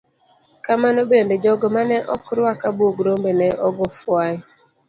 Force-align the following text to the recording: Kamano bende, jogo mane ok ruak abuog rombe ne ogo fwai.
Kamano 0.65 0.99
bende, 1.11 1.33
jogo 1.43 1.65
mane 1.75 1.97
ok 2.15 2.25
ruak 2.37 2.61
abuog 2.69 2.97
rombe 3.05 3.31
ne 3.39 3.47
ogo 3.67 3.85
fwai. 3.99 4.35